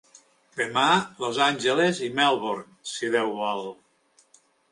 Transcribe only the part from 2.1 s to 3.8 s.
Melbourne, si Déu vol.